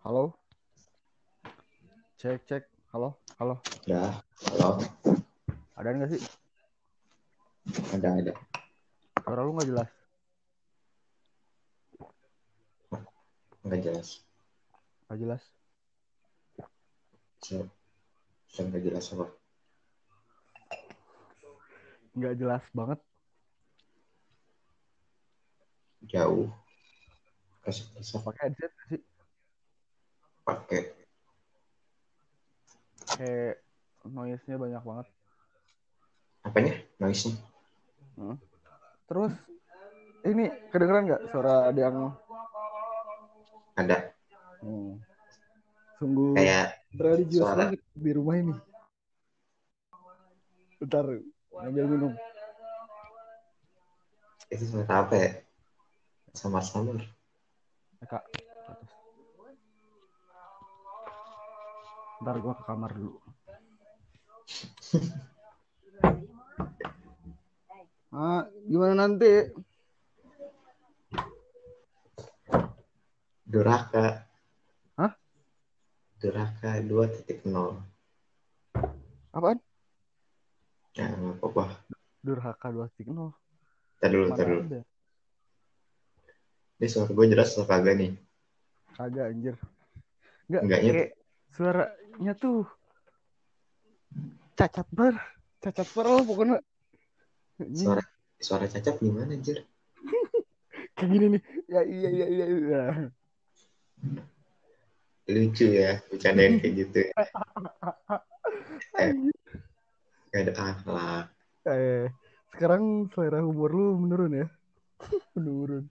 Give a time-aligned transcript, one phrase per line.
[0.00, 0.32] Halo.
[2.16, 2.64] Cek cek.
[2.88, 3.60] Halo, halo.
[3.84, 4.16] Udah,
[4.48, 4.80] halo.
[5.76, 6.22] Ada nggak sih?
[7.92, 8.32] Ada, ada.
[9.20, 9.90] Suara lu nggak jelas.
[13.60, 14.08] Nggak jelas.
[15.04, 15.42] Nggak jelas.
[17.44, 17.68] So,
[18.48, 19.28] so nggak jelas apa?
[22.16, 23.00] Nggak jelas banget.
[26.08, 26.48] Jauh.
[27.60, 29.09] Kasih bisa Pakai headset sih?
[30.50, 30.82] Pakai.
[33.10, 33.54] Kayak
[34.02, 35.06] noise-nya banyak banget.
[36.40, 36.74] Apanya?
[36.96, 37.36] Noise-nya?
[39.06, 39.32] Terus
[40.22, 42.12] ini kedengeran nggak suara ada yang
[43.74, 44.12] Ada.
[44.60, 45.00] hmm,
[45.96, 47.72] sungguh Kayak religius suara.
[47.72, 48.54] banget di rumah ini.
[50.76, 51.04] Bentar,
[51.50, 52.12] ngambil minum.
[54.50, 55.30] itu suara apa ya?
[56.34, 57.00] Samar-samar.
[58.02, 58.26] Eh, Kak,
[62.20, 63.16] Ntar gua ke kamar dulu.
[68.10, 69.54] Ah, gimana nanti?
[73.46, 74.26] Duraka.
[74.98, 75.12] Hah?
[76.18, 77.46] Duraka 2.0.
[79.30, 79.58] Apaan?
[80.98, 81.78] Ya, apa-apa.
[82.20, 83.06] Durhaka 2.0.
[83.98, 84.62] Ntar dulu, ntar Mana dulu.
[84.66, 84.80] ada?
[86.80, 88.12] Ini suara gue jelas atau kagak nih?
[88.96, 89.54] Kagak anjir.
[90.48, 91.10] Enggak, Enggaknya kayak
[91.54, 92.66] suaranya tuh
[94.54, 95.14] cacat ber,
[95.64, 96.56] cacat ber lah pokoknya.
[97.72, 98.02] Suara
[98.40, 99.64] suara cacat gimana anjir?
[100.96, 101.42] Kayak gini nih.
[101.68, 102.46] Ya iya iya iya.
[102.46, 102.82] iya.
[105.30, 106.98] Lucu ya, bercandain kayak gitu.
[107.08, 107.12] ya.
[109.00, 109.12] Eh,
[110.32, 111.26] Gak ada akhlak.
[111.68, 112.10] Eh,
[112.54, 114.46] sekarang selera humor lu menurun ya?
[115.36, 115.84] menurun.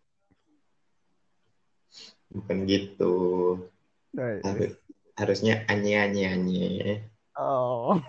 [2.29, 3.15] Bukan gitu.
[4.13, 4.73] Nah, Harus,
[5.19, 6.67] harusnya anye anye anye.
[7.35, 7.99] oh.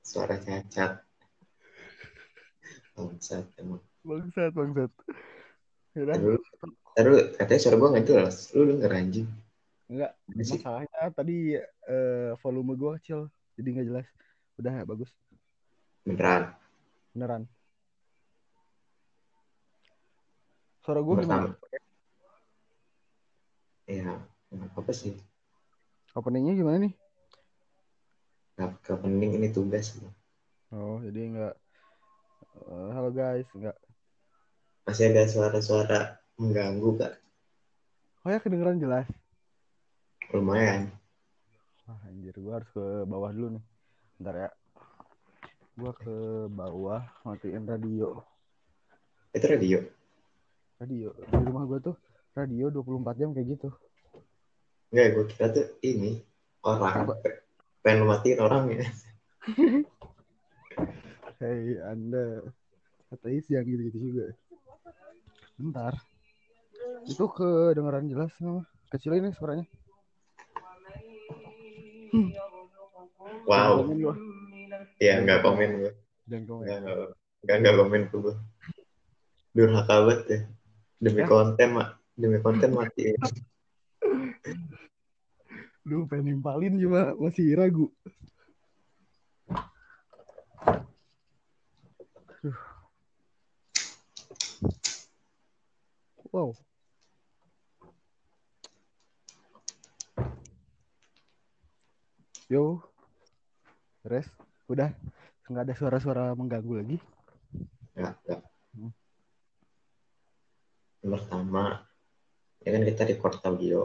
[0.00, 1.04] Suara cacat.
[2.96, 3.84] Bangsat emang.
[4.02, 4.90] bangsat bangsat.
[5.92, 6.42] Ya Terus,
[6.96, 8.36] terus katanya suara gue nggak jelas.
[8.56, 9.28] Lu denger anjing.
[9.88, 11.56] enggak masalahnya tadi
[11.88, 13.28] eh, volume gua kecil
[13.60, 14.06] jadi nggak jelas.
[14.58, 15.10] Udah bagus
[16.08, 16.56] Beneran.
[17.12, 17.42] beneran.
[20.84, 21.52] Suara Pertama.
[21.52, 21.52] gimana?
[23.88, 24.20] Ya,
[24.52, 25.16] nggak apa sih.
[26.12, 26.92] Openingnya gimana nih?
[28.60, 29.96] Gak penting ini tugas.
[30.68, 31.54] Oh, jadi enggak
[32.68, 33.72] eh, halo guys, enggak.
[34.84, 37.16] Masih ada suara-suara mengganggu kak.
[38.24, 39.08] Oh ya kedengeran jelas.
[40.36, 40.92] Lumayan.
[41.88, 43.64] Wah, anjir, gua harus ke bawah dulu nih.
[44.20, 44.50] Bentar ya.
[45.80, 46.16] Gua ke
[46.52, 48.20] bawah, matiin radio.
[49.32, 49.80] Itu radio.
[50.76, 51.08] Radio.
[51.16, 51.96] Di rumah gua tuh
[52.38, 53.68] radio 24 jam kayak gitu.
[54.94, 56.22] Enggak, gue kira tuh ini
[56.62, 57.10] orang.
[57.82, 58.86] Pengen matiin orang ya.
[61.38, 62.42] Hei, Anda
[63.10, 64.26] ateis yang gitu-gitu juga.
[65.58, 65.94] Bentar.
[67.06, 68.66] Itu kedengeran jelas nggak?
[68.94, 69.66] Kecil ini suaranya.
[73.46, 73.84] Wow.
[73.84, 74.14] Komen gua.
[74.98, 75.92] Ya, nggak komen gue.
[76.26, 76.66] Jangan komen.
[77.44, 78.34] Nggak, nggak, komen gue.
[79.54, 80.40] Durhaka banget ya.
[80.98, 81.26] Demi Ya.
[81.30, 81.97] konten, mak.
[82.18, 83.14] Demi konten mati.
[85.86, 87.86] Lu pengen nimpalin cuma masih ragu.
[96.34, 96.58] Wow.
[102.50, 102.82] Yo.
[104.02, 104.26] Res,
[104.66, 104.90] udah
[105.46, 106.98] nggak ada suara-suara mengganggu lagi.
[107.94, 108.40] Nggak, nggak.
[108.74, 108.92] Hmm.
[110.98, 111.87] Pertama,
[112.64, 113.80] ya kan kita record audio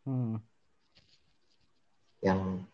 [0.00, 0.40] Hmm.
[2.24, 2.64] yang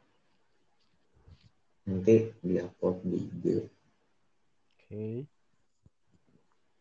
[1.86, 3.44] nanti diupload di IG.
[4.74, 5.06] Oke.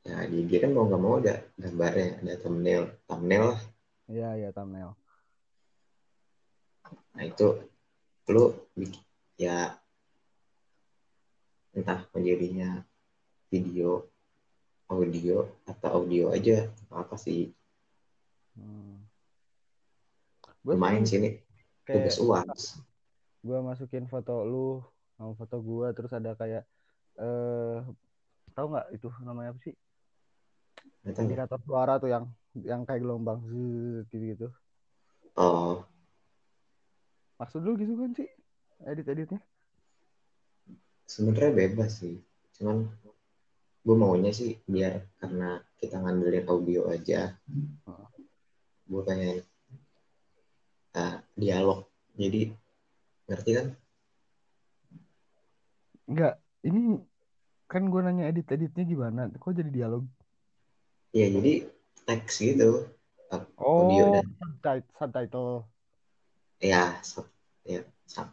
[0.06, 2.94] Ya, di IG kan mau nggak mau ada gambarnya, ada thumbnail.
[3.10, 3.62] Thumbnail lah.
[4.06, 4.94] Iya, ya thumbnail.
[7.18, 7.48] Nah, itu
[8.30, 8.54] lu
[9.38, 9.82] ya
[11.74, 12.86] entah menjadinya
[13.50, 14.06] video,
[14.90, 16.70] audio, atau audio aja.
[16.94, 17.50] Apa sih?
[18.56, 19.04] Hmm.
[20.66, 21.30] Gua Lumayan sih sih ini
[21.86, 22.64] kayak tugas UAS.
[23.46, 24.82] gue masukin foto lu
[25.14, 26.66] sama foto gua terus ada kayak
[27.22, 27.78] eh
[28.58, 29.76] tahu nggak itu namanya apa sih
[31.06, 32.26] indikator suara tuh yang
[32.58, 34.48] yang kayak gelombang gitu gitu
[35.36, 35.84] Oh,
[37.38, 38.26] maksud lu gitu kan sih
[38.88, 39.44] edit editnya
[41.06, 42.18] sebenarnya bebas sih.
[42.58, 42.90] Cuman
[43.86, 47.38] gue maunya sih biar karena kita ngandelin audio aja.
[48.86, 49.38] Gue pengen
[50.96, 51.86] uh, dialog
[52.16, 52.54] jadi
[53.28, 53.68] ngerti kan
[56.06, 57.02] Enggak, ini
[57.66, 59.26] kan gue nanya edit-editnya gimana?
[59.42, 60.06] Kok jadi dialog?
[61.16, 61.66] ya jadi
[62.06, 62.86] teks gitu
[63.58, 64.26] Oh, audio dan
[64.94, 65.66] subtitle.
[66.62, 67.26] ya sub,
[67.66, 68.30] ya sub.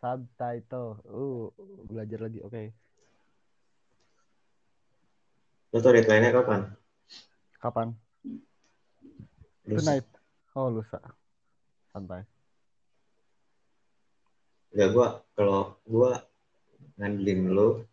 [0.00, 0.88] Subtitle.
[1.06, 1.52] Uh,
[1.86, 2.40] belajar lagi.
[2.40, 2.72] Oke.
[5.74, 6.60] lo tuh deadline-nya kapan
[7.60, 7.88] Kapan?
[9.64, 9.80] Lusa.
[9.80, 10.08] Tonight.
[10.54, 11.00] Oh, lusa.
[11.90, 12.24] Santai.
[14.74, 15.08] ya gue
[15.38, 16.10] kalau gue
[16.98, 17.86] ngandelin lo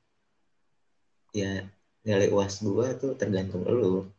[1.29, 1.61] ya
[2.01, 4.09] nilai uas gue tuh tergantung lo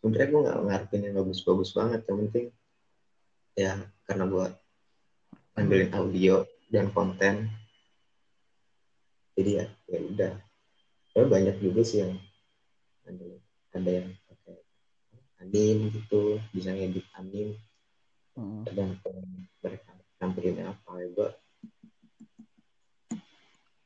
[0.00, 2.46] sebenarnya gue nggak ngarepin yang bagus-bagus banget yang penting
[3.52, 3.72] ya
[4.08, 4.46] karena gue
[5.52, 6.34] ngandelin audio
[6.72, 7.52] dan konten
[9.36, 10.32] jadi ya ya udah
[11.12, 12.16] tapi banyak juga sih yang
[13.04, 13.44] ngandelin
[13.76, 14.08] ada yang
[15.40, 17.56] anim gitu bisa ngedit anim
[18.38, 18.62] Mm.
[18.62, 19.26] tergantung
[19.60, 19.90] mereka
[20.22, 21.30] nampilinnya apa ya gue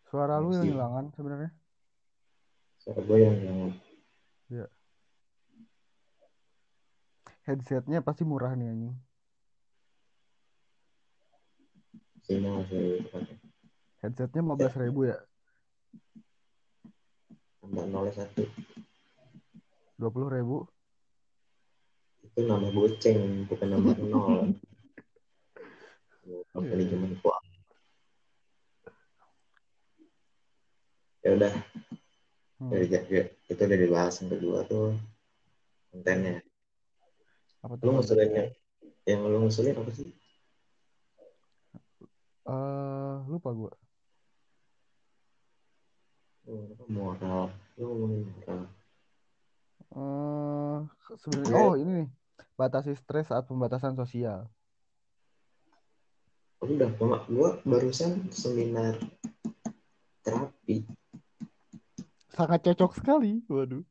[0.04, 1.50] Suara lu yang hilangan sebenarnya.
[2.78, 3.58] suara gue yang yang
[7.44, 8.96] Headsetnya pasti murah nih anjing.
[12.24, 13.36] sih pakai
[14.00, 15.18] Headsetnya 15 ribu ya.
[17.60, 18.44] tambah nol satu
[20.00, 20.68] 20 ribu.
[22.34, 24.50] Itu nama goceng bukan nama nol
[26.24, 26.86] Iya.
[26.90, 27.36] zaman tua
[31.22, 31.52] ya udah
[32.58, 32.70] Hmm.
[32.70, 32.86] dari
[33.46, 34.94] itu udah dibahas yang kedua tuh
[35.90, 36.42] kontennya
[37.62, 37.92] Apa lu tuh?
[37.98, 38.48] ngusulin yang
[39.06, 40.10] yang lu ngusulin apa sih
[42.44, 43.72] Eh, lupa gua.
[46.44, 47.48] Oh, moral
[47.80, 48.62] lu ngomongin moral
[49.96, 50.78] Eh,
[51.16, 52.08] sebenarnya oh ini nih.
[52.54, 54.46] Batasi stres saat pembatasan sosial.
[56.64, 58.96] Udah gua barusan seminar
[60.24, 60.86] terapi
[62.32, 63.42] Sangat cocok sekali.
[63.46, 63.84] Waduh.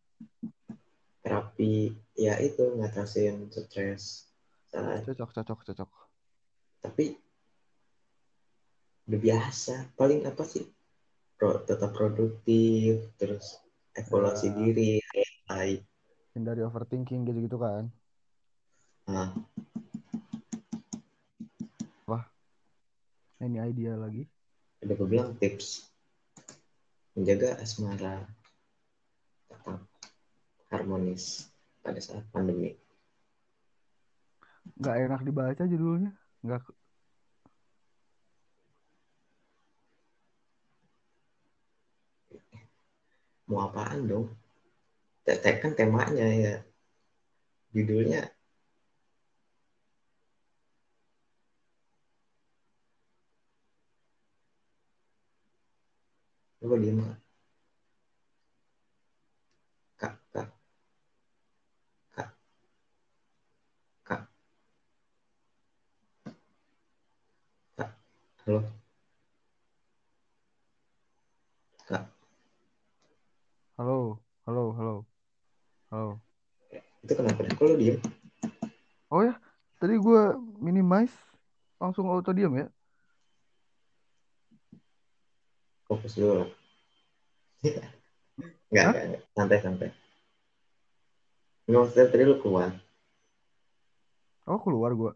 [1.24, 4.28] terapi ya itu ngatasin stres
[4.68, 5.92] saat Cocok, cocok, cocok.
[6.84, 7.16] tapi
[9.08, 10.68] udah biasa paling apa sih
[11.40, 13.56] Pro, tetap produktif terus
[13.96, 14.56] evaluasi Ya.
[14.60, 14.92] diri
[15.48, 15.80] AI
[16.36, 17.88] Hindari overthinking gitu-gitu kan.
[19.08, 19.32] Nah.
[23.44, 24.24] Ini idea lagi.
[24.80, 25.92] udah gue bilang tips.
[27.12, 28.24] Menjaga asmara
[29.52, 29.84] tetap
[30.72, 31.52] harmonis
[31.84, 32.72] pada saat pandemi.
[34.80, 36.16] Nggak enak dibaca judulnya.
[36.40, 36.64] Nggak
[43.52, 44.32] mau apaan dong?
[45.28, 46.56] Kan temanya ya.
[47.76, 48.32] Judulnya
[56.64, 56.96] Lu diem
[60.00, 60.48] kak kak
[62.16, 62.30] kak.
[64.08, 64.22] Kak.
[66.24, 66.32] Kak.
[67.76, 67.92] Kak.
[68.48, 68.60] Halo.
[71.84, 72.04] Kak.
[73.76, 74.96] Halo, halo, halo.
[75.92, 76.10] Halo.
[77.04, 78.00] itu kenapa kok lu diem?
[79.12, 79.36] Oh ya,
[79.84, 81.12] tadi gua minimize
[81.76, 82.72] langsung auto diam ya.
[85.94, 86.50] Fokus dulu.
[88.74, 89.22] Enggak, enggak, enggak.
[89.38, 89.90] santai santai.
[91.70, 92.74] Nggak maksudnya tadi lu keluar?
[94.50, 95.14] Oh, keluar gua.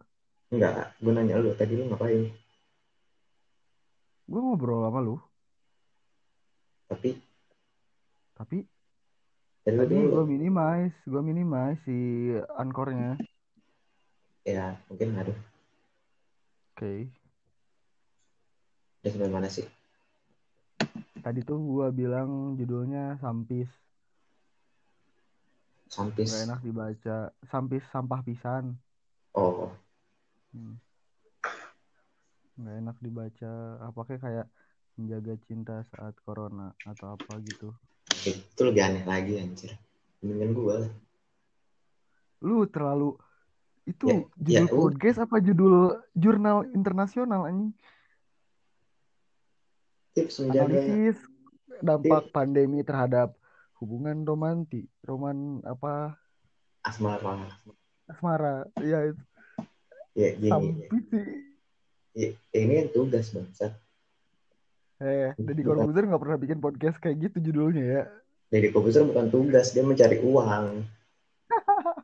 [0.53, 2.29] Enggak, gue nanya lu tadi lu ngapain?
[4.29, 5.17] Gua ngobrol sama lu,
[6.87, 7.17] Tapi?
[8.37, 8.57] Tapi?
[9.65, 11.97] Tadi tadi gua minimize, gua minimize si
[12.55, 13.17] ankornya.
[14.45, 15.35] Ya mungkin harus
[16.77, 17.09] Oke.
[19.01, 19.65] Udah sampai mana sih
[21.27, 23.67] Tadi tuh gua bilang judulnya Sampis.
[25.91, 27.17] Sampis Nggak enak dibaca.
[27.51, 28.79] Sampis sampah pisan.
[29.35, 29.67] Oh
[30.55, 30.79] Hmm.
[32.55, 33.51] Nggak enak dibaca.
[33.91, 34.47] Apakah kayak
[34.95, 37.75] menjaga cinta saat corona atau apa gitu.
[38.23, 39.75] itu lebih aneh lagi anjir
[40.23, 40.91] Mendingan gue lah
[42.39, 43.19] Lu terlalu
[43.83, 47.75] itu Ya, judul ya, podcast apa judul jurnal internasional anjing?
[50.17, 51.21] Tips menjaga Analisis
[51.77, 53.37] dampak pandemi terhadap
[53.77, 56.17] hubungan romanti, roman apa?
[56.81, 57.45] Asmara.
[58.09, 58.65] Asmara.
[58.81, 59.21] Ya itu.
[60.17, 61.25] Ya gini sih.
[62.17, 63.77] ya, Ini kan tugas bangsat.
[64.97, 68.03] Eh, Deddy Corbuzier nggak pernah bikin podcast kayak gitu judulnya ya.
[68.49, 70.81] Jadi komputer bukan tugas Dia mencari uang.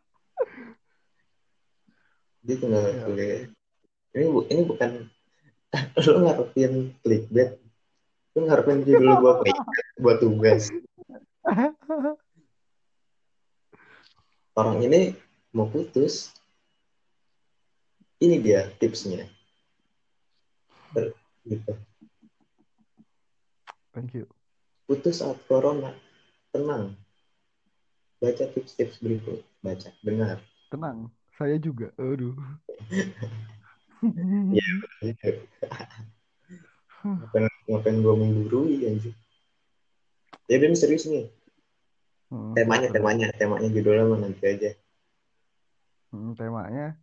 [2.45, 3.49] Dia tinggal Ya,
[4.21, 5.09] ini bu- ini bukan
[6.05, 7.62] lo ngarepin clickbait
[8.33, 9.45] lo ngarepin judul buat
[10.03, 10.73] buat tugas.
[14.57, 15.13] Orang ini
[15.53, 16.33] mau putus.
[18.23, 19.27] Ini dia tipsnya.
[20.95, 21.11] Ber-
[21.43, 21.75] gitu.
[23.93, 24.25] Thank you.
[24.89, 25.93] putus saat corona.
[26.53, 26.97] Tenang.
[28.21, 29.43] Baca tips-tips berikut.
[29.59, 29.91] Baca.
[30.01, 30.39] Dengar
[30.73, 31.93] Tenang, saya juga.
[32.01, 32.33] Aduh.
[37.03, 37.15] Iya.
[37.19, 39.13] ngapain ngapain gue menggurui anjir
[40.47, 41.27] ya ini serius nih.
[42.31, 44.71] Hmm, temanya temanya temanya judulnya mah nanti aja.
[46.11, 46.97] Hmm, temanya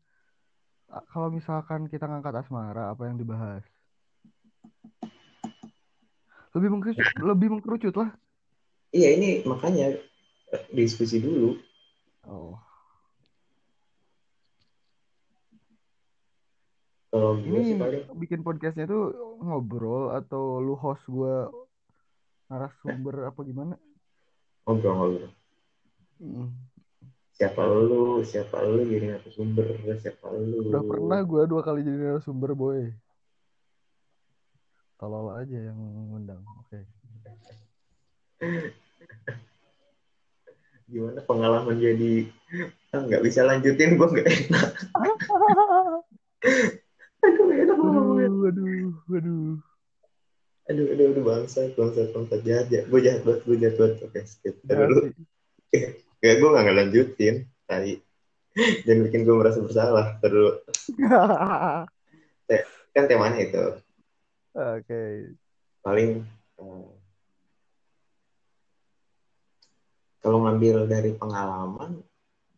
[1.15, 3.63] kalau misalkan kita ngangkat asmara apa yang dibahas?
[6.51, 8.11] Lebih mengkerucut, lebih mengkerucut lah.
[8.91, 9.95] iya ini makanya
[10.51, 11.55] eh, diskusi dulu.
[12.27, 12.59] Oh,
[17.11, 19.11] kalau gue sih ini paling bikin podcastnya tuh
[19.43, 21.51] ngobrol atau lu host gua
[22.47, 23.75] narasumber apa gimana?
[24.67, 25.31] ngobrol-ngobrol
[26.21, 26.53] Hmm.
[27.33, 32.53] siapa lu siapa lu jadi narasumber siapa lu Udah pernah gua dua kali jadi narasumber
[32.53, 32.93] boy.
[35.01, 36.45] Tolol aja yang ngundang.
[36.61, 36.85] Oke.
[40.91, 42.27] gimana pengalaman jadi
[42.91, 44.75] ah, nggak bisa lanjutin gue nggak enak
[47.25, 47.77] aduh enak.
[47.77, 48.05] Waduh,
[48.45, 48.65] waduh,
[49.09, 49.53] waduh.
[50.71, 51.07] aduh aduh.
[51.11, 53.97] Aduh bangsa bangsa bangsa jahat ya gue jahat banget gue jahat banget.
[54.07, 54.55] Oke skip.
[54.65, 55.11] Ntar dulu
[56.21, 57.35] Gak, gue gak ngelanjutin.
[57.65, 57.93] Tadi
[58.85, 60.21] jangan bikin gue merasa bersalah.
[60.21, 60.53] Dulu.
[62.91, 63.65] Kan temanya itu.
[64.51, 65.03] Oke.
[65.81, 66.21] paling
[66.61, 66.89] eh,
[70.21, 72.05] kalau ngambil dari pengalaman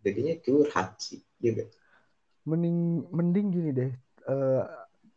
[0.03, 1.63] jadinya curhat sih gitu
[2.43, 3.91] Mending mending gini deh.
[4.29, 4.63] Eh,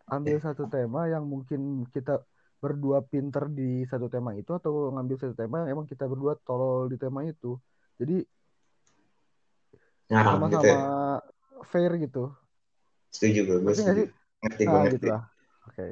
[0.09, 2.21] ambil satu tema yang mungkin kita
[2.61, 6.89] berdua pinter di satu tema itu atau ngambil satu tema yang emang kita berdua tolol
[6.89, 7.57] di tema itu.
[8.01, 8.25] Jadi
[10.09, 10.79] ngarang sama-sama gitu ya
[11.65, 12.23] fair gitu.
[13.09, 14.03] setuju gue gue setuju
[14.43, 15.23] ngerti gue Nah, ngerti gitu lah.
[15.65, 15.85] Oke.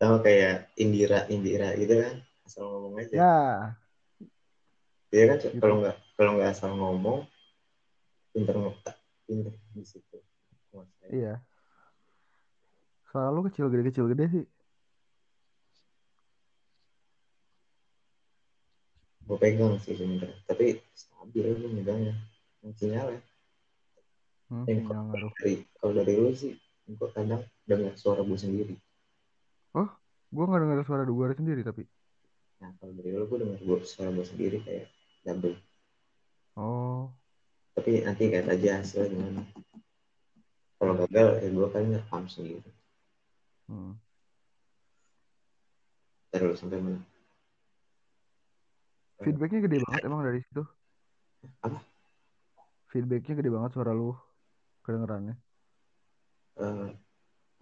[0.00, 3.36] sama kayak Indira Indira gitu kan asal ngomong aja Ya,
[5.12, 5.56] dia kan Gitu.
[5.60, 7.18] kalau nggak kalau nggak asal ngomong
[8.34, 8.96] pinter ngotak
[9.28, 10.18] pinter di situ
[11.12, 11.38] iya.
[13.14, 14.44] Suara lu kecil gede kecil gede sih.
[19.24, 20.34] gue pegang sih sebenarnya.
[20.50, 22.14] Tapi stabil gue megangnya.
[22.66, 23.22] Yang sinyalnya
[24.50, 25.32] Hmm, Yang sinyal ngaruh.
[25.38, 26.58] dari kalau dari lu sih
[26.90, 28.74] gue kadang dengar suara gue sendiri.
[30.34, 31.86] Gua nggak dengar suara gue sendiri tapi.
[32.58, 34.90] nah kalau dari lu gue dengar gue suara gue sendiri kayak
[35.22, 35.54] double.
[36.58, 37.14] Oh,
[37.78, 39.42] tapi nanti lihat aja hasilnya gimana.
[40.82, 42.73] Kalau gagal ya gue kan ngerekam sendiri
[43.70, 43.92] hmm.
[46.34, 47.00] terus sampai mana
[49.24, 50.62] Feedbacknya gede banget emang dari situ.
[51.62, 51.78] Apa?
[52.92, 54.12] Feedbacknya gede banget suara lu
[54.84, 55.38] kedengerannya.
[56.60, 56.88] Eh,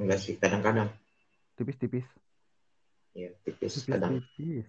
[0.03, 0.91] enggak sih kadang-kadang
[1.57, 2.09] Tipis-tipis.
[3.13, 4.69] ya tipis kadang Tipis-tipis.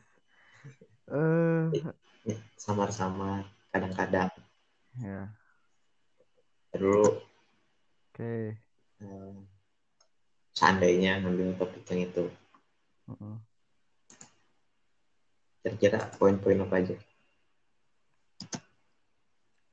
[1.09, 1.63] Eh,
[2.27, 4.31] ya, samar-samar kadang-kadang
[4.99, 5.27] ya.
[6.75, 7.23] dulu
[8.13, 8.55] Oke.
[9.01, 9.35] eh,
[10.63, 12.23] seandainya ngambil topik yang itu
[15.59, 16.95] kira-kira poin-poin apa aja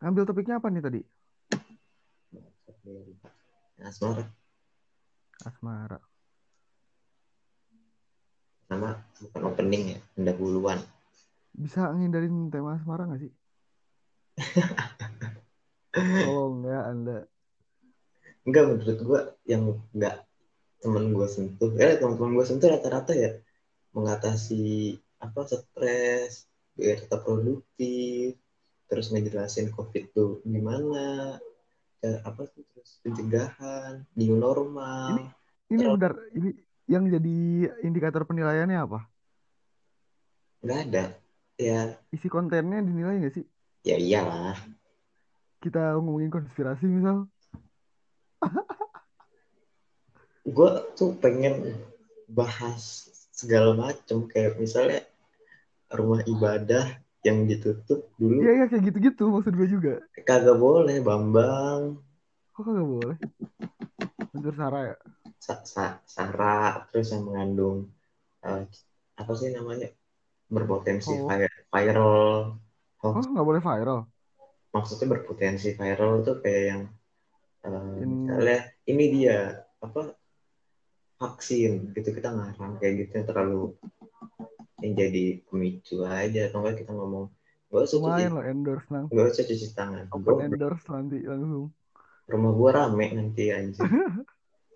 [0.03, 1.01] Ngambil topiknya apa nih tadi?
[3.87, 4.27] asmara
[5.47, 5.99] Asmara.
[8.67, 10.83] sama bukan opening ya pendahuluan
[11.55, 13.33] Bisa ngindarin tema asmara nggak sih?
[15.95, 17.31] Tolong ya Anda.
[18.43, 20.23] enggak menurut gua yang enggak
[20.81, 23.37] temen gue sentuh ya teman-teman gue sentuh rata-rata ya
[23.93, 28.41] mengatasi apa stres biar tetap produktif
[28.89, 31.37] terus ngejelasin covid tuh gimana
[32.01, 35.31] ya, apa tuh terus pencegahan new normal
[35.71, 36.51] Ini Terus- bentar, ini
[36.91, 37.39] yang jadi
[37.87, 39.07] indikator penilaiannya apa?
[40.61, 41.05] nggak ada
[41.55, 43.45] ya Isi kontennya dinilai nggak sih?
[43.81, 44.57] ya iyalah
[45.61, 47.29] Kita ngomongin konspirasi misal.
[50.47, 51.77] Gue tuh pengen
[52.31, 55.05] bahas segala macem kayak misalnya
[55.91, 59.93] rumah ibadah yang ditutup dulu Iya, iya kayak gitu-gitu maksud gue juga.
[60.25, 62.01] kagak boleh bambang
[62.57, 63.17] Kok kagak boleh?
[64.33, 64.97] Unsur sara ya?
[65.41, 67.89] sa- sa- sara terus yang mengandung
[68.45, 68.65] eh,
[69.17, 69.89] apa sih namanya
[70.49, 71.29] berpotensi Oh.
[71.29, 72.57] vi- viral
[73.01, 74.01] Oh, nggak boleh viral.
[74.71, 76.83] maksudnya berpotensi viral tuh kayak yang
[77.67, 79.39] eh, In- misalnya ini dia
[79.81, 80.01] apa
[81.21, 83.63] vaksin gitu kita ngarang kayak gitu yang terlalu
[84.81, 87.29] yang jadi pemicu aja atau enggak kita ngomong
[87.69, 89.07] gak usah cuci lo endorse nang.
[89.13, 91.69] gak usah cuci tangan Open Gua- endorse nanti langsung.
[92.25, 93.85] rumah gua rame nanti anjir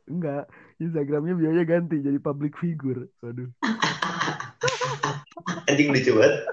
[0.05, 3.09] Enggak, Instagramnya bionya ganti jadi public figure.
[3.25, 3.49] Waduh.
[5.65, 6.45] anjing lucu banget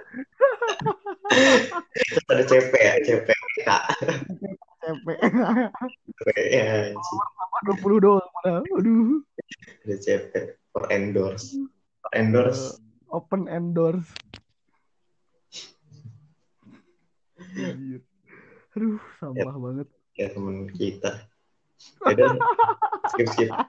[1.28, 3.28] terus ada CP ya CP
[3.62, 3.84] kak
[4.80, 5.18] Capek.
[6.48, 6.64] ya
[6.96, 7.20] anjing
[7.62, 8.64] 20 doang padahal.
[9.52, 9.84] Waduh.
[9.84, 10.32] ada CP
[10.72, 11.48] for endorse
[12.02, 12.80] for endorse
[13.12, 14.08] Open endorse.
[18.72, 19.88] Aduh, sampah banget.
[20.16, 21.28] ya temen kita
[22.08, 22.40] Yaudah,
[23.12, 23.50] skip skip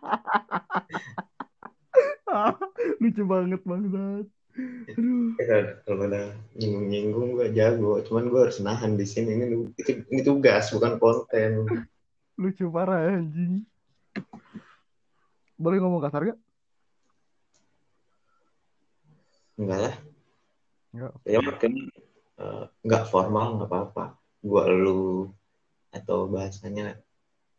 [3.03, 4.27] Lucu banget bangsat.
[4.97, 5.37] Aduh.
[5.37, 5.45] Ya,
[5.85, 9.37] kalau- udah nyinggung-nyinggung gue jago, cuman gue harus nahan di sini.
[9.37, 11.69] Ini itu, ini tugas bukan konten.
[12.41, 13.69] Lucu parah ya, anjing.
[15.61, 16.39] Boleh ngomong kasar gak?
[19.61, 19.95] Enggak lah,
[20.97, 21.13] Enggak.
[21.29, 21.73] ya mungkin
[22.41, 24.05] eh, nggak formal nggak apa-apa.
[24.43, 25.03] Gue lu
[25.93, 26.99] atau bahasanya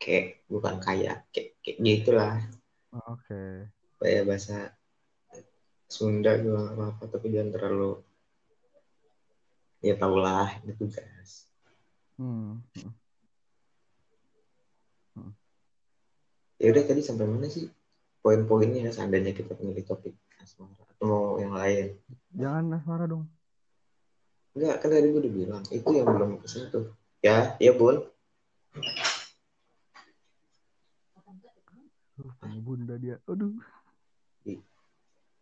[0.02, 2.42] kayak bukan kayak kayak, kayak gitulah.
[3.08, 3.70] Oke.
[4.02, 4.58] Kayak bahasa
[5.88, 8.02] Sunda gue nggak apa-apa, tapi jangan terlalu
[9.86, 11.46] ya tau lah ini tugas.
[12.18, 12.58] Hmm.
[16.58, 17.68] Ya udah tadi sampai mana sih
[18.24, 22.00] poin-poinnya seandainya kita memilih topik asmara atau mau yang lain?
[22.32, 23.28] Jangan asmara dong.
[24.56, 25.64] Enggak, kan tadi gue udah bilang.
[25.68, 26.96] Itu yang belum kesentuh.
[27.20, 28.08] Ya, ya Bun.
[32.40, 33.20] Punya bunda dia.
[33.28, 33.60] Aduh.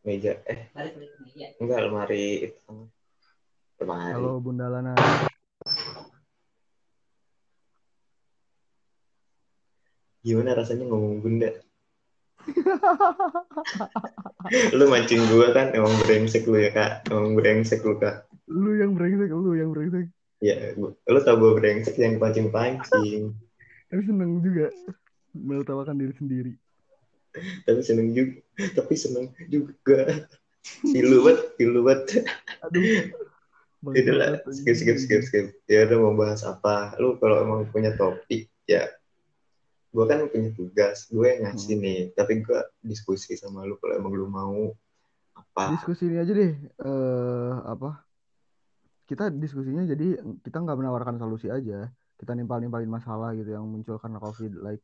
[0.02, 0.34] Meja.
[0.50, 0.66] Eh,
[1.62, 2.90] enggak, lemari itu.
[3.78, 4.18] Lemari.
[4.18, 4.98] Halo Bunda Lana.
[10.26, 11.54] Gimana rasanya ngomong bunda?
[14.78, 16.92] Lu mancing gue kan, emang brengsek lu ya kak.
[17.08, 18.26] Emang brengsek lu kak.
[18.50, 20.10] Lu yang brengsek, lu yang brengsek.
[20.42, 23.32] Ya, gua- lu tau gue brengsek yang pancing-pancing.
[23.88, 24.74] Tapi seneng juga
[25.38, 26.54] menertawakan diri sendiri.
[27.64, 28.42] Tapi seneng juga.
[28.76, 30.28] Tapi seneng juga.
[30.84, 32.26] Banget, pilu banget.
[32.66, 32.82] Aduh.
[33.82, 35.46] Udah lah, skip, skip, skip, skip.
[35.66, 36.94] Ya udah mau bahas apa?
[37.02, 38.86] Lu kalau emang punya topik, ya
[39.92, 41.84] gue kan punya tugas, gue yang ngasih Hmm.
[41.84, 42.00] nih.
[42.16, 44.72] Tapi gue diskusi sama lu kalau emang lu mau
[45.36, 45.76] apa?
[45.76, 46.54] Diskusi ini aja deh.
[46.56, 48.08] Eh apa?
[49.04, 51.92] Kita diskusinya jadi kita nggak menawarkan solusi aja.
[52.16, 54.84] Kita nimpal-nimpalin masalah gitu yang muncul karena COVID, like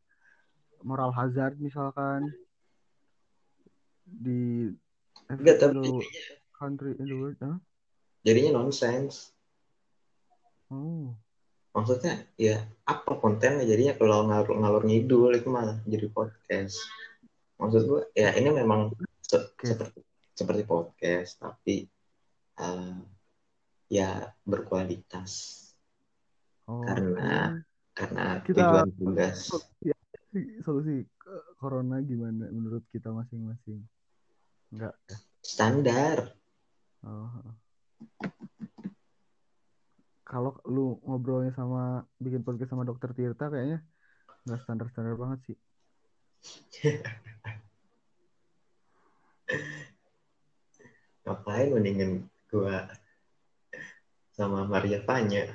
[0.84, 2.28] moral hazard misalkan
[4.04, 4.72] di
[5.28, 5.92] Enggak, tapi
[6.56, 7.40] country in the world.
[7.44, 7.60] Hah?
[8.28, 9.32] jadinya nonsense.
[10.68, 11.16] Oh.
[11.78, 12.58] Maksudnya ya
[12.90, 16.82] apa kontennya jadinya kalau ngalur ngalur ngidul itu mah jadi podcast.
[17.62, 18.90] Maksud gue ya ini memang
[19.22, 20.02] se- seperti
[20.34, 21.86] seperti podcast tapi
[22.58, 22.98] eh,
[23.94, 25.62] ya berkualitas
[26.68, 27.64] Oh, Karena-
[27.96, 29.48] karena Kita- tujuan tugas.
[29.48, 29.88] solusi,
[30.60, 33.88] solusi ke corona gimana menurut kita masing-masing?
[34.76, 34.92] Enggak.
[35.08, 35.16] ya?
[35.40, 36.18] Standar.
[37.08, 37.32] Oh.
[40.28, 43.80] Kalau lu ngobrolnya sama bikin podcast sama dokter Tirta kayaknya
[44.44, 45.56] nggak standar-standar banget sih.
[51.24, 52.92] Ngapain mendingan gua
[54.36, 55.48] sama Maria Panya.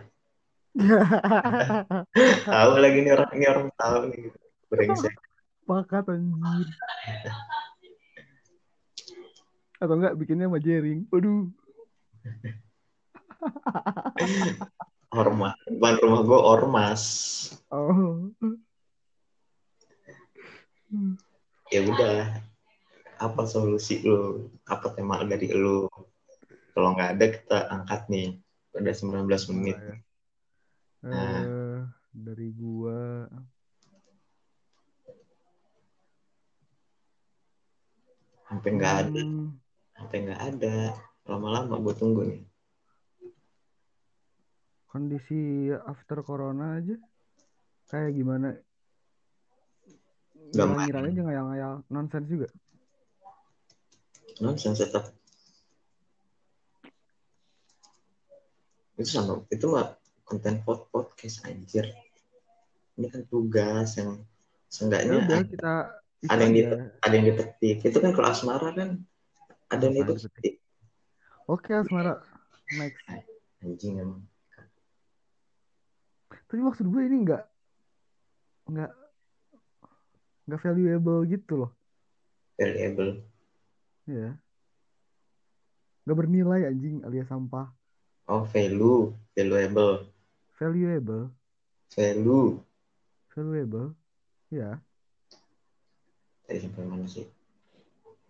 [2.49, 4.33] Tahu lagi nih orang ini orang tahu nih.
[4.73, 5.13] Brengsek.
[5.69, 6.65] Pakat anjir.
[9.77, 11.05] Atau enggak bikinnya sama Jering.
[11.13, 11.53] Waduh.
[15.13, 15.57] Ormas.
[15.69, 17.03] Bukan rumah gua ormas.
[17.69, 18.33] Oh.
[21.69, 22.41] Ya udah.
[23.21, 24.49] Apa solusi lu?
[24.65, 25.87] Apa tema dari lu?
[26.73, 28.29] Kalau nggak ada kita angkat nih.
[28.73, 29.77] Udah 19 menit.
[31.03, 31.81] Eh,
[32.13, 33.29] dari gua
[38.49, 39.21] Sampai nggak ada.
[39.25, 39.49] hmm,
[39.97, 40.77] Sampai nggak ada.
[41.25, 42.52] Lama-lama gua tunggu nih.
[44.93, 47.01] Kondisi after corona aja
[47.89, 48.53] kayak gimana?
[50.53, 50.85] Gampang.
[50.85, 52.49] Ngira-ngira aja ngayal-ngayal nonsens juga.
[54.45, 55.17] Nonsense tetap.
[59.01, 59.41] Itu sama.
[59.49, 59.97] Itu mah
[60.29, 61.89] konten pod podcast anjir.
[63.01, 65.75] Ini kan tugas yang Ya seenggaknya udah ada, kita
[66.33, 67.77] ada yang dipe- ada yang dipetik.
[67.85, 69.05] Itu kan kalau asmara kan
[69.73, 70.61] ada yang yang dipetik.
[71.49, 72.21] Oke, Asmara.
[72.77, 73.05] Next.
[73.61, 74.25] Anjing emang.
[76.53, 77.43] Tapi maksud gue ini nggak
[78.69, 78.93] nggak
[80.45, 81.73] nggak valuable gitu loh
[82.61, 83.25] Valuable.
[84.05, 84.37] ya
[86.05, 87.73] nggak bernilai anjing alias sampah
[88.29, 89.17] Oh, value.
[89.33, 90.13] Valuable.
[90.61, 91.33] valuable
[91.91, 92.61] Value.
[93.33, 93.97] valuable
[94.53, 94.77] ya
[96.45, 97.25] Tadi sampai mana sih?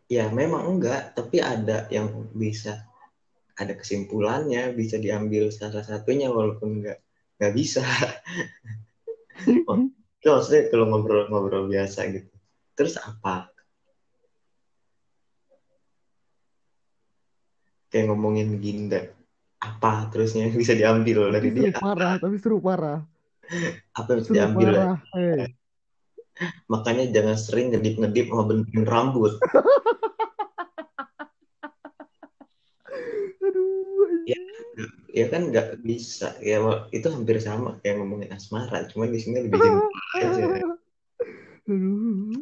[0.06, 1.18] Ya, memang enggak.
[1.18, 2.87] Tapi ada yang bisa.
[3.58, 4.70] Ada kesimpulannya.
[4.78, 7.01] Bisa diambil salah satunya walaupun enggak.
[7.42, 7.83] Enggak bisa.
[10.22, 12.31] Itu maksudnya kalau ngobrol-ngobrol biasa gitu.
[12.78, 13.50] Terus apa?
[17.90, 19.11] Kayak ngomongin Ginda.
[19.59, 21.83] Apa terusnya yang bisa diambil dari tapi seru dia?
[21.83, 23.02] parah tapi seru parah
[23.94, 24.70] Apa yang bisa seru diambil?
[24.70, 24.78] ya?
[24.78, 25.42] parah hey.
[26.70, 29.35] Makanya jangan sering ngedip-ngedip sama benerin rambut.
[33.42, 34.38] aduh Ya,
[35.12, 36.35] ya kan nggak bisa.
[36.40, 36.59] Ya
[36.90, 38.88] itu hampir sama kayak ngomongin asmara.
[38.88, 39.61] Cuman di sini lebih
[40.16, 40.66] aja.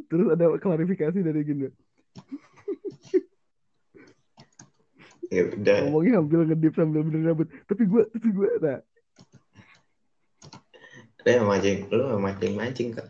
[0.09, 1.69] Terus ada klarifikasi dari gini.
[5.31, 5.79] Ya udah.
[5.87, 7.49] Ngomongnya sambil ngedip sambil benerin rambut.
[7.71, 8.83] Tapi gue, tapi gue, nah,
[11.23, 11.79] Ada yang mancing.
[11.93, 13.07] Lu yang mancing-mancing kak.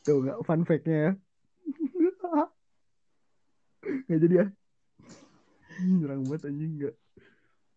[0.00, 1.12] tuh nggak fun fact-nya ya.
[4.08, 4.46] Nggak jadi ya.
[5.80, 6.94] Nyerang banget anjing nggak.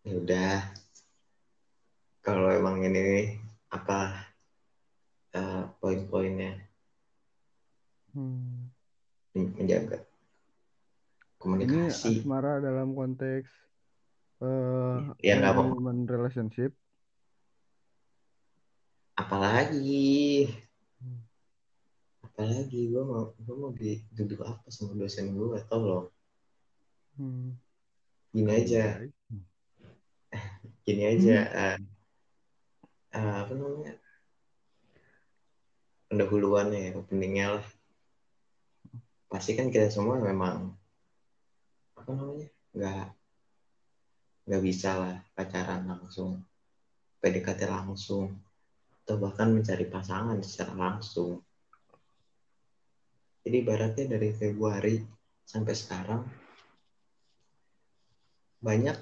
[0.04, 0.54] Ya udah.
[2.20, 3.36] Kalau emang ini
[3.68, 4.28] apa
[5.32, 6.60] eh, poin-poinnya
[8.14, 8.70] Hmm.
[9.34, 10.06] menjaga Ini
[11.36, 12.22] komunikasi.
[12.22, 13.50] asmara dalam konteks
[14.38, 15.74] eh Ya, nggak mau.
[15.74, 16.70] human relationship.
[19.14, 20.46] Apalagi,
[21.02, 21.20] Hmm.
[22.22, 26.06] apalagi gue mau gue mau dituduh apa sama dosen gue tolong.
[27.18, 27.58] Hmm.
[28.30, 29.02] Gini aja,
[30.84, 31.36] gini aja.
[31.48, 31.76] eh,
[33.16, 33.96] eh, apa namanya?
[36.12, 37.66] Pendahuluannya ya, openingnya lah.
[39.32, 40.76] Pasti kan kita semua memang
[41.96, 42.48] apa namanya?
[42.74, 43.06] nggak
[44.44, 46.44] nggak bisa lah pacaran langsung,
[47.24, 48.28] PDKT langsung,
[49.02, 51.40] atau bahkan mencari pasangan secara langsung.
[53.40, 55.00] Jadi ibaratnya dari Februari
[55.48, 56.22] sampai sekarang
[58.60, 58.96] banyak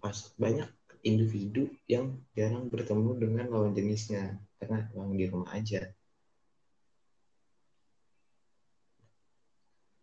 [0.00, 0.68] pas banyak
[1.02, 5.82] individu yang jarang bertemu dengan lawan jenisnya karena memang di rumah aja.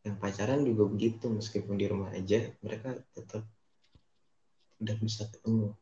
[0.03, 3.43] Yang pacaran juga begitu meskipun di rumah aja mereka tetap
[4.79, 5.75] udah bisa ketemu.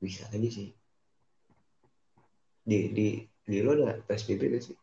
[0.00, 0.72] Bisa aja sih.
[2.64, 3.08] Di di
[3.48, 4.76] di lo ada PSBB gak sih?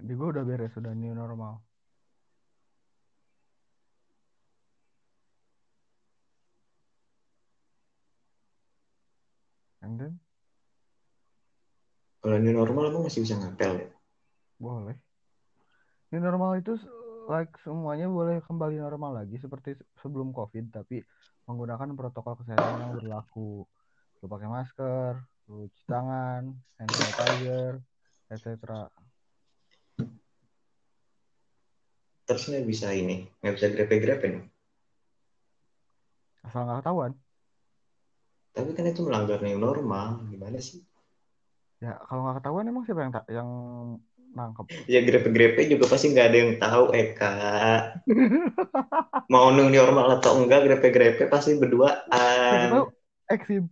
[0.00, 1.60] Di gue udah beres, udah new normal.
[9.84, 10.14] And then,
[12.24, 13.88] Kalau ini normal emang masih bisa ngapel ya?
[14.56, 14.96] boleh.
[16.08, 16.72] New normal itu
[17.28, 21.04] like semuanya boleh kembali normal lagi seperti se- sebelum COVID, tapi
[21.44, 23.68] menggunakan protokol kesehatan yang berlaku.
[24.20, 25.20] Lu pakai masker,
[25.52, 26.42] lu cuci tangan,
[26.80, 27.72] hand sanitizer,
[28.32, 28.88] etc.
[32.24, 34.46] Terus nggak bisa ini, nggak bisa grepe-grepe dong.
[36.46, 37.12] Asal nggak ketahuan.
[38.54, 40.86] Tapi kan itu melanggar new normal, gimana sih?
[41.82, 43.48] Ya, kalau nggak ketahuan emang siapa yang tak yang
[44.30, 44.66] nangkep?
[44.94, 47.34] Ya grepe-grepe juga pasti nggak ada yang tahu, Eka.
[49.32, 52.70] Mau new normal atau enggak, grepe-grepe pasti berduaan.
[52.70, 52.86] tahu
[53.26, 53.66] eksim.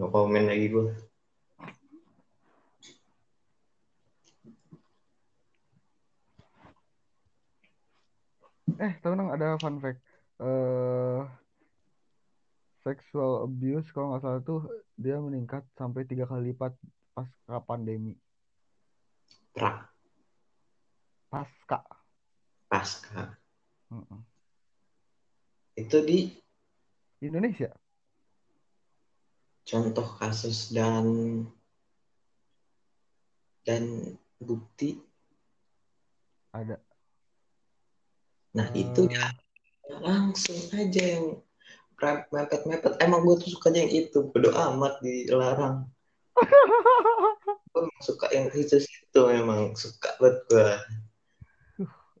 [0.00, 0.96] No komen lagi gue.
[8.80, 10.00] Eh, tahu nang ada fun fact.
[10.40, 11.20] Eh,
[12.86, 14.62] sexual abuse kalau nggak salah tuh
[14.94, 16.70] dia meningkat sampai tiga kali lipat
[17.10, 18.14] pasca pandemi.
[19.50, 19.90] Prak,
[21.26, 21.82] Pasca.
[22.70, 23.34] pasca.
[23.90, 24.22] Mm-mm.
[25.74, 26.30] Itu di
[27.18, 27.74] Indonesia.
[29.66, 31.02] contoh kasus dan
[33.66, 35.02] dan bukti.
[36.54, 36.78] Ada.
[38.54, 39.34] Nah itu ya
[39.98, 41.42] langsung aja yang
[42.02, 43.00] mepet-mepet.
[43.00, 44.18] Emang gue tuh sukanya yang itu.
[44.30, 45.88] Bodo amat dilarang.
[47.76, 50.68] Gue suka yang itu itu memang suka banget gue.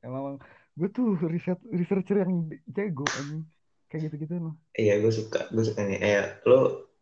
[0.04, 0.36] Emang
[0.76, 3.48] gue tuh riset researcher yang jago anjing.
[3.88, 4.54] Kayak gitu-gitu loh.
[4.76, 6.00] Iya gue suka, gue suka nih.
[6.00, 6.92] Eh lo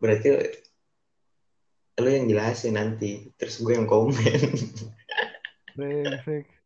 [0.00, 0.28] berarti
[2.00, 4.16] lo yang jelasin nanti, terus gue yang komen.
[5.76, 6.59] Brengsek.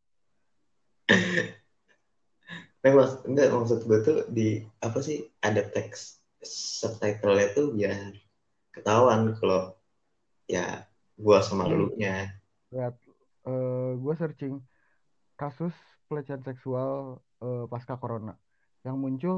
[2.85, 8.13] Nah, mak- enggak maksud gue tuh di apa sih ada teks subtitle-nya tuh biar
[8.77, 9.73] ketahuan kalau
[10.45, 10.85] ya
[11.17, 11.81] gua sama Nih.
[11.81, 12.37] lu nya
[12.69, 12.95] lihat
[13.49, 14.61] eh gue searching
[15.41, 15.73] kasus
[16.07, 18.37] pelecehan seksual eh, pasca corona.
[18.85, 19.37] Yang muncul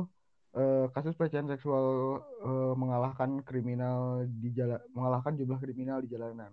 [0.58, 6.50] eh, kasus pelecehan seksual eh, mengalahkan kriminal di jalan mengalahkan jumlah kriminal di jalanan.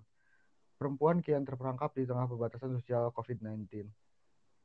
[0.77, 3.89] Perempuan kian terperangkap di tengah pembatasan sosial COVID-19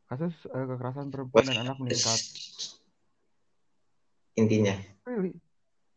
[0.09, 2.21] kasus eh, kekerasan perempuan dan anak meningkat.
[4.40, 4.75] Intinya.
[5.05, 5.37] Really?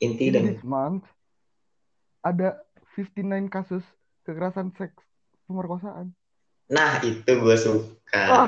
[0.01, 1.05] Inti in dan this month
[2.25, 2.61] ada
[2.97, 3.85] 59 kasus
[4.27, 4.99] kekerasan seks
[5.45, 6.13] pemerkosaan.
[6.67, 8.23] Nah itu gue suka.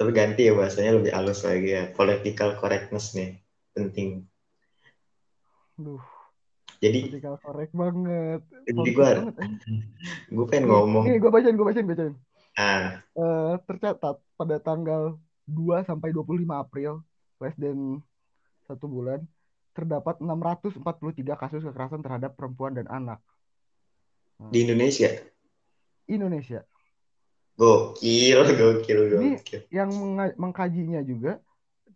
[0.00, 1.92] Tapi ganti ya bahasanya lebih halus lagi ya.
[1.92, 3.36] Political correctness nih
[3.76, 4.24] penting.
[5.76, 6.00] Duh,
[6.80, 8.40] jadi political correct banget.
[8.64, 9.20] jadi gue eh.
[10.36, 11.04] gue pengen ngomong.
[11.04, 12.14] Nih gue bacain, gue bacain, bacain.
[12.56, 17.02] Ah Eh, tercatat pada tanggal 2 sampai 25 April,
[17.42, 17.98] less than
[18.64, 19.26] satu bulan,
[19.74, 23.18] terdapat 643 kasus kekerasan terhadap perempuan dan anak.
[24.40, 25.10] di Indonesia
[26.08, 26.64] Indonesia.
[27.54, 31.38] gokil gokil Ini gokil yang menga- mengkajinya juga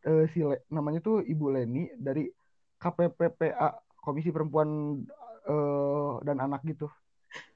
[0.04, 2.28] eh, si Le- namanya tuh Ibu Leni dari
[2.76, 5.00] KPPPA Komisi Perempuan
[5.48, 6.86] eh, dan Anak gitu.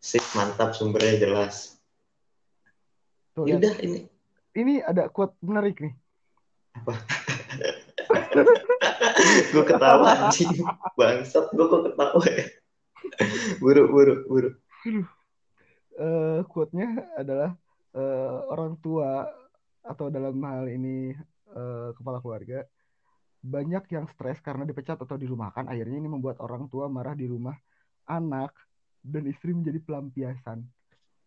[0.00, 1.77] sip mantap sumbernya jelas
[3.38, 4.10] Tuh, ya udah ini.
[4.58, 5.94] Ini ada quote menarik nih.
[9.54, 10.66] gue ketawa anjing.
[10.98, 12.50] Bangsat gue kok ketawa ya?
[13.62, 14.50] Buru buru buru
[15.98, 17.50] eh quote-nya adalah
[17.94, 19.26] eh, orang tua
[19.82, 21.10] atau dalam hal ini
[21.54, 22.62] eh, kepala keluarga
[23.38, 25.70] banyak yang stres karena dipecat atau dirumahkan.
[25.70, 27.54] Akhirnya ini membuat orang tua marah di rumah
[28.10, 28.50] anak
[29.02, 30.66] dan istri menjadi pelampiasan.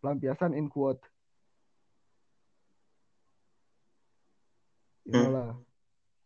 [0.04, 1.04] Pelampiasan in quote
[5.08, 5.58] inilah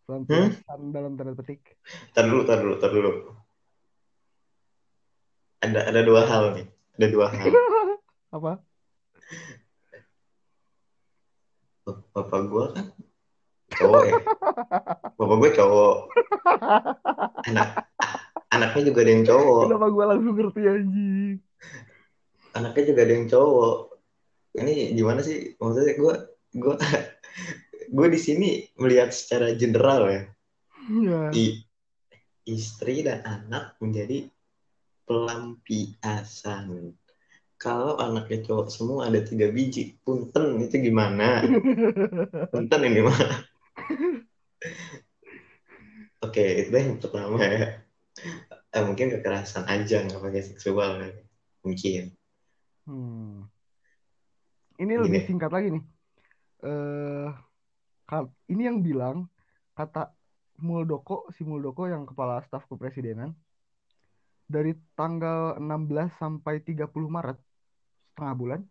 [0.05, 1.79] pelampiasan dalam tanda petik
[2.13, 3.11] tar dulu tar dulu tar dulu.
[5.65, 6.67] Ada ada dua hal nih.
[6.99, 7.47] Ada dua hal.
[8.35, 8.61] Apa?
[11.85, 12.85] Bapak gue kan
[13.75, 14.13] cowok ya.
[15.17, 15.95] Bapak gue cowok.
[17.49, 17.67] Anak
[18.53, 19.63] anaknya juga ada yang cowok.
[19.69, 21.35] Kenapa gue langsung ngerti anjing?
[22.55, 23.77] Anaknya juga ada yang cowok.
[24.55, 25.59] Ini gimana sih?
[25.59, 26.13] Maksudnya gue
[26.55, 26.73] gue
[27.95, 30.23] gue di sini melihat secara general ya
[30.85, 31.21] Iya.
[31.31, 31.63] I-
[32.45, 34.27] istri dan anak menjadi
[35.07, 36.93] pelampiasan
[37.55, 41.41] kalau anaknya cowok semua ada tiga biji punten itu gimana
[42.53, 43.17] punten ini mah
[46.21, 47.81] oke itu yang pertama ya
[48.71, 51.13] Eh, mungkin kekerasan aja nggak pakai seksual kan
[51.63, 52.11] mungkin
[52.85, 53.49] Hmm.
[54.77, 55.25] Ini lebih Gini.
[55.25, 55.83] singkat lagi nih.
[56.61, 57.54] Eh, kal-
[58.51, 59.25] ini yang bilang
[59.73, 60.13] kata
[60.61, 63.35] Muldoko, si Muldoko yang kepala staf kepresidenan,
[64.47, 67.37] dari tanggal 16 sampai 30 Maret,
[68.13, 68.61] setengah bulan,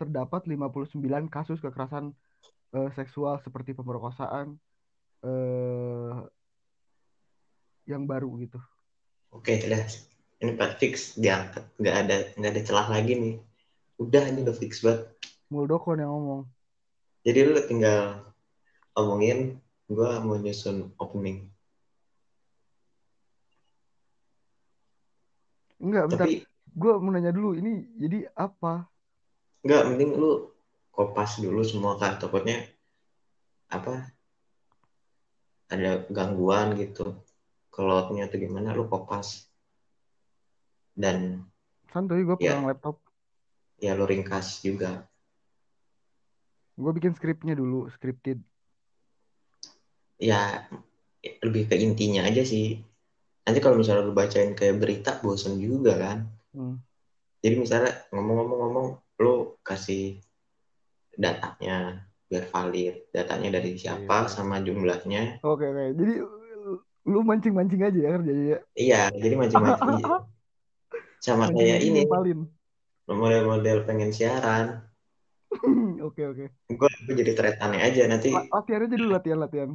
[0.00, 0.96] terdapat 59
[1.28, 2.16] kasus kekerasan
[2.74, 4.56] eh, seksual seperti pemerkosaan
[5.22, 6.16] eh,
[7.86, 8.58] yang baru gitu.
[9.34, 9.84] oke udah.
[10.40, 11.20] Ini Pak fix.
[11.20, 13.34] Diangkat nggak ada nggak ada celah lagi nih.
[14.00, 15.04] Udah ini udah fix banget.
[15.52, 16.42] Muldoko yang ngomong.
[17.20, 18.29] jadi lu tinggal
[18.94, 21.50] omongin gue mau nyusun opening
[25.80, 26.26] Enggak, bentar.
[26.28, 28.86] tapi Gue mau nanya dulu, ini jadi apa?
[29.60, 30.48] nggak mending lu
[30.88, 32.64] kopas dulu semua kan takutnya
[33.68, 34.08] apa
[35.68, 37.12] ada gangguan gitu
[37.68, 39.52] kalau ternyata gimana lu kopas
[40.96, 41.44] dan
[41.92, 42.56] Santuy, gue Ya.
[42.56, 42.96] pegang laptop.
[43.76, 45.04] ya lu ringkas juga
[46.80, 48.40] Gue bikin skripnya dulu, scripted.
[50.20, 50.68] Ya
[51.40, 52.76] lebih ke intinya aja sih
[53.40, 56.18] nanti kalau misalnya lu bacain kayak berita bosen juga kan
[56.50, 56.76] Hmm.
[57.40, 58.86] jadi misalnya ngomong-ngomong-ngomong
[59.18, 60.18] lu kasih
[61.14, 64.30] datanya biar valid datanya dari siapa Iya.
[64.30, 65.84] sama jumlahnya Oke, oke.
[65.94, 66.14] Jadi
[67.06, 68.58] lu- mancing-mancing aja ya kerjanya ya.
[68.74, 69.86] iya jadi macam-macam
[71.24, 72.02] sama kayak ini
[73.06, 74.84] model-model pengen siaran
[76.06, 76.46] Oke, oke.
[76.70, 79.70] gue gue jadi tretannya aja nanti La- Latihan aja dulu latihan-latihan.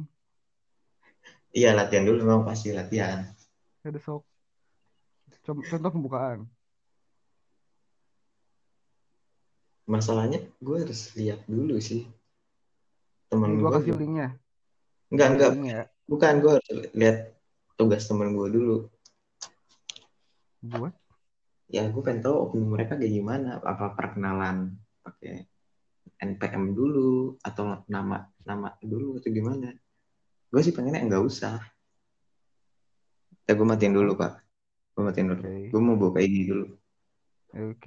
[1.52, 3.26] Iya latihan dulu memang pasti latihan
[3.86, 4.22] Ada sok.
[5.46, 6.50] Contoh pembukaan.
[9.86, 12.02] masalahnya gue harus lihat dulu sih
[13.30, 14.34] temen gue gue kasih linknya.
[15.14, 15.84] enggak enggak Linknya ya.
[16.10, 17.16] bukan gue harus lihat
[17.78, 18.76] tugas temen gue dulu
[20.66, 20.90] Buat.
[21.70, 24.74] ya gue pengen tahu opini mereka kayak gimana apa perkenalan
[25.06, 25.46] pakai
[26.18, 29.70] NPM dulu atau nama nama dulu atau gimana
[30.50, 31.58] gue sih pengennya nggak usah
[33.46, 34.46] ya gue matiin dulu pak
[34.96, 35.44] Gue matiin dulu.
[35.44, 35.68] Oke.
[35.68, 36.72] Gue mau buka ini dulu.
[37.52, 37.84] Oke.